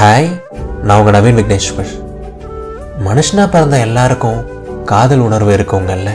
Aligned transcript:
Hi 0.00 0.28
நான் 0.86 0.98
உங்கள் 1.00 1.14
நவீன் 1.14 1.38
விக்னேஸ்வர் 1.38 1.90
மனுஷனாக 3.06 3.48
பிறந்த 3.54 3.76
எல்லாருக்கும் 3.86 4.38
காதல் 4.90 5.24
உணர்வு 5.24 5.50
இருக்குங்கல்ல. 5.56 6.10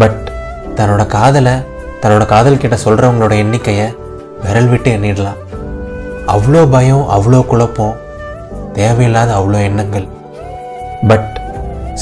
பட் 0.00 0.22
தன்னோட 0.78 1.02
காதலை 1.12 1.52
தன்னோட 2.00 2.24
காதல் 2.32 2.58
கிட்ட 2.62 2.76
சொல்கிறவங்களோட 2.84 3.34
எண்ணிக்கையை 3.42 3.86
விரல் 4.46 4.70
விட்டு 4.72 4.88
எண்ணிடலாம். 4.96 5.38
அவ்வளோ 6.34 6.62
பயம் 6.74 7.04
அவ்வளோ 7.16 7.40
குழப்பம் 7.52 7.94
தேவையில்லாத 8.78 9.32
அவ்வளோ 9.38 9.60
எண்ணங்கள். 9.68 10.08
பட் 11.12 11.30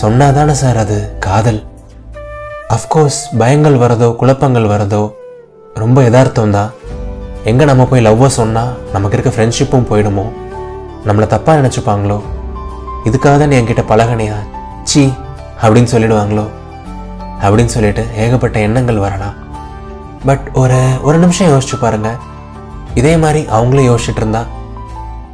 சொன்னாதானே 0.03 0.57
சார் 0.63 0.81
அது 0.85 0.99
காதல்? 1.29 1.61
அஃப்கோர்ஸ் 2.79 3.21
பயங்கள் 3.43 3.79
வரதோ 3.85 4.11
குழப்பங்கள் 4.23 4.73
வரதோ 4.75 5.03
ரொம்ப 5.85 6.01
யதார்த்தம் 6.09 6.57
தான். 6.59 6.73
எங்கே 7.53 7.71
நம்ம 7.73 7.91
போய் 7.93 8.07
லவ்வை 8.09 8.33
சொன்னால் 8.41 8.75
நமக்கு 8.97 9.17
இருக்க 9.19 9.37
ஃப்ரெண்ட்ஷிப்பும் 9.37 9.89
போயிடுமோ? 9.93 10.27
நம்மளை 11.07 11.27
தப்பாக 11.27 11.59
நினச்சிப்பாங்களோ? 11.65 12.23
இதுக்காக 13.05 13.39
தான் 13.39 13.49
நீ 13.49 13.61
என்கிட்ட 13.61 13.85
பழகனையா? 13.89 14.35
சி 14.85 15.13
அப்படின்னு 15.63 15.93
சொல்லிடுவாங்களோ? 15.93 16.49
அப்படின்னு 17.43 17.65
சொல்லிட்டு 17.65 18.07
ஏகப்பட்ட 18.17 18.59
எண்ணங்கள் 18.59 18.99
வரலாம். 18.99 19.35
பட் 20.27 20.49
ஒரு 20.53 20.99
ஒரு 21.03 21.19
நிமிஷம் 21.19 21.49
யோசிச்சு 21.49 21.79
பாருங்க. 21.81 22.17
இதே 22.95 23.17
மாதிரி 23.17 23.49
அவங்களும் 23.49 23.97
யோசிச்சுட்டு 23.97 24.17
இருந்தா 24.17 24.45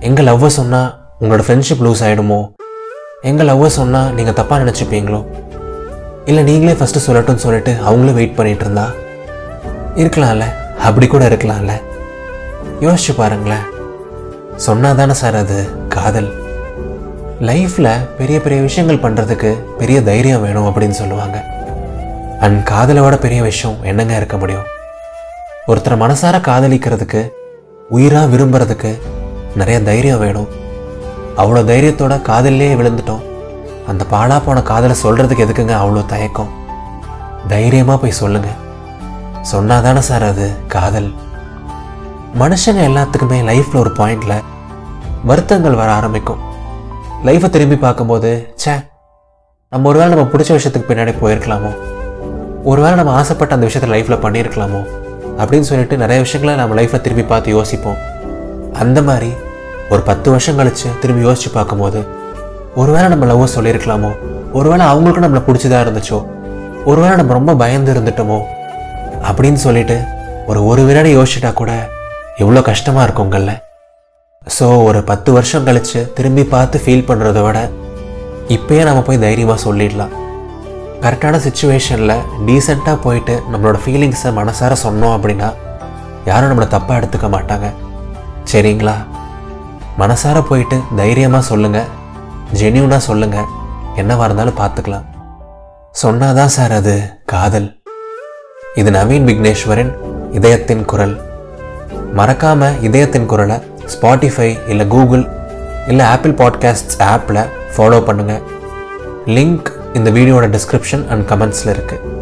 எங்கள் 0.00 0.26
லவ்வை 0.26 0.46
சொன்னால் 0.46 0.98
உங்களோட 1.20 1.40
ஃப்ரெண்ட்ஷிப் 1.46 1.82
லூஸ் 1.82 2.02
ஆகிடுமோ 2.02 2.50
எங்கள் 3.22 3.48
லவ்வை 3.48 3.66
சொன்னால் 3.66 4.14
நீங்கள் 4.14 4.34
தப்பாக 4.34 4.62
நினச்சிப்பீங்களோ? 4.62 5.26
இல்லை 6.24 6.42
நீங்களே 6.42 6.72
ஃபஸ்ட்டு 6.72 7.04
சொல்லட்டும்னு 7.06 7.34
சொல்லிட்டு 7.34 7.78
அவங்களும் 7.78 8.14
வெயிட் 8.14 8.38
பண்ணிகிட்டு 8.38 8.60
இருந்தா? 8.60 8.90
இருக்கலாம்ல. 9.94 10.44
அப்படி 10.80 11.06
கூட 11.06 11.28
இருக்கலாம்ல. 11.28 11.72
யோசிச்சு 12.80 13.14
பாருங்களேன். 13.16 13.70
சொன்னாதானே 14.56 15.10
சார் 15.10 15.34
அது? 15.34 15.68
காதல். 15.88 16.32
லைஃப்பில் 17.40 18.16
பெரிய 18.16 18.40
பெரிய 18.40 18.60
விஷயங்கள் 18.60 19.12
பண்ணுறதுக்கு 19.12 19.78
பெரிய 19.78 20.02
தைரியம் 20.02 20.42
வேணும் 20.42 20.64
அப்படின்னு 20.64 20.90
சொல்லுவாங்க. 20.90 21.44
அண்ட் 22.40 22.68
காதலோட 22.68 23.16
பெரிய 23.16 23.42
விஷயம் 23.42 23.76
என்னங்க 23.82 24.16
இருக்க 24.16 24.36
முடியும்? 24.36 24.62
ஒருத்தரை 25.66 25.96
மனசார 26.04 26.38
காதலிக்கிறதுக்கு 26.38 27.30
உயிராக 27.88 28.36
விரும்புறதுக்கு 28.36 28.98
நிறைய 29.54 29.82
தைரியம் 29.82 30.18
வேணும். 30.18 30.48
அவ்வளோ 31.36 31.62
தைரியத்தோட 31.70 32.14
காதல்லே 32.30 32.70
விழுந்துட்டோம். 32.74 33.22
அந்த 33.86 34.04
பாழா 34.10 34.40
போன 34.44 34.62
காதலை 34.62 34.96
சொல்கிறதுக்கு 35.02 35.46
எதுக்குங்க 35.46 35.76
அவ்வளோ 35.82 36.06
தயக்கம்? 36.06 36.48
தைரியமாக 37.48 37.98
போய் 37.98 38.10
சொல்லுங்கள் 38.10 38.60
சொன்னாதானே 39.52 39.98
சார் 39.98 40.22
அது? 40.22 40.52
காதல். 40.68 41.14
மனுஷங்க 42.38 42.80
எல்லாத்துக்குமே 42.80 43.40
லைஃப்பில் 43.44 43.76
ஒரு 43.76 43.90
பாயிண்டில் 43.90 44.42
வருத்தங்கள் 45.24 45.74
வர 45.74 45.90
ஆரம்பிக்கும். 45.92 46.38
லைஃப்பை 47.24 47.50
திரும்பி 47.50 47.76
பார்க்கும்போது 47.76 48.54
ச்சே 48.64 48.86
நம்ம 49.70 49.88
ஒருவேளை 49.88 50.14
நம்ம 50.14 50.30
பிடிச்ச 50.30 50.44
விஷயத்துக்கு 50.44 50.90
பின்னாடி 50.90 51.14
போயிருக்கலாமோ? 51.22 51.74
ஒருவேளை 52.62 52.96
நம்ம 52.96 53.12
ஆசைப்பட்ட 53.12 53.54
அந்த 53.54 53.66
விஷயத்தை 53.66 54.02
லைஃப்பில் 54.02 54.20
பண்ணியிருக்கலாமோ? 54.20 54.86
அப்படின்னு 55.38 55.60
சொல்லிட்டு 55.60 55.96
நிறைய 55.96 56.22
விஷயங்களை 56.22 56.64
நம்ம 56.64 56.82
லைஃப்பில் 56.82 57.00
திரும்பி 57.00 57.22
பார்த்து 57.22 57.50
யோசிப்போம். 57.50 57.96
அந்த 58.72 59.02
மாதிரி 59.02 59.32
ஒரு 59.90 60.00
பத்து 60.00 60.30
வருஷம் 60.30 60.58
கழிச்சு 60.58 60.98
திரும்பி 61.00 61.28
யோசிச்சு 61.28 61.52
பார்க்கும்போது 61.52 62.06
ஒருவேளை 62.74 63.08
நம்ம 63.08 63.26
லவ்வை 63.26 63.48
சொல்லியிருக்கலாமோ? 63.58 64.16
ஒருவேளை 64.52 64.86
அவங்களுக்கும் 64.86 65.24
நம்மளை 65.24 65.42
பிடிச்சதாக 65.46 65.86
இருந்துச்சோ? 65.86 66.26
ஒருவேளை 66.84 67.16
நம்ம 67.16 67.32
ரொம்ப 67.32 67.54
பயந்து 67.54 67.94
இருந்துட்டோமோ? 67.94 68.42
அப்படின்னு 69.30 69.54
சொல்லிட்டு 69.54 70.02
ஒரு 70.46 70.66
ஒரு 70.66 70.82
வினாடி 70.82 71.16
யோசிச்சிட்டா 71.16 71.52
கூட 71.52 71.88
எவ்வளோ 72.40 72.60
கஷ்டமாக 72.70 73.04
இருக்குங்கல்ல 73.06 73.52
ஸோ 74.56 74.66
ஒரு 74.88 75.00
பத்து 75.10 75.30
வருஷம் 75.36 75.66
கழிச்சு 75.66 76.00
திரும்பி 76.16 76.44
பார்த்து 76.54 76.76
ஃபீல் 76.84 77.08
பண்ணுறத 77.08 77.40
விட 77.44 77.58
இப்போயே 78.54 78.82
நம்ம 78.88 79.00
போய் 79.06 79.20
தைரியமாக 79.24 79.62
சொல்லிடலாம். 79.64 80.12
கரெக்டான 81.02 81.38
சுச்சுவேஷனில் 81.44 82.24
டீசெண்டாக 82.46 82.96
போயிட்டு 83.04 83.34
நம்மளோட 83.52 83.78
ஃபீலிங்ஸை 83.84 84.30
மனசார 84.38 84.72
சொன்னோம் 84.84 85.14
அப்படின்னா 85.16 85.48
யாரும் 86.30 86.50
நம்மளை 86.50 86.68
தப்பாக 86.74 86.98
எடுத்துக்க 87.00 87.28
மாட்டாங்க. 87.34 87.68
சரிங்களா? 88.52 88.96
மனசார 90.02 90.40
போயிட்டு 90.50 90.76
தைரியமாக 91.00 91.48
சொல்லுங்கள் 91.50 91.90
ஜென்யூனாக 92.60 93.06
சொல்லுங்கள் 93.08 93.50
என்னவாக 94.00 94.26
இருந்தாலும் 94.28 94.60
பார்த்துக்கலாம். 94.62 95.08
சொன்னாதான் 96.02 96.54
சார் 96.56 96.74
அது 96.78 96.94
காதல். 97.32 97.68
இது 98.80 98.90
நவீன் 98.98 99.28
விக்னேஸ்வரன் 99.30 99.92
இதயத்தின் 100.38 100.84
குரல். 100.92 101.14
மறக்காமல் 102.12 102.82
இதயத்தின் 102.82 103.26
குரலை 103.26 103.58
ஸ்பாட்டிஃபை 103.86 104.68
இல்லை 104.68 104.86
கூகுள் 104.86 105.26
இல்லை 105.88 106.06
ஆப்பிள் 106.06 106.32
பாட்காஸ்ட்ஸ் 106.32 106.98
ஆப்பில் 106.98 107.48
ஃபாலோ 107.76 108.00
பண்ணுங்கள் 108.06 108.42
லிங்க் 109.26 109.66
இந்த 109.92 110.10
வீடியோட 110.10 110.58
டிஸ்கிரிப்ஷன் 110.58 111.06
அண்ட் 111.08 111.28
கமெண்ட்ஸில் 111.28 111.76
இருக்குது 111.76 112.20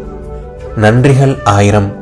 நன்றிகள் 0.77 1.43
ஆயிரம். 1.43 2.00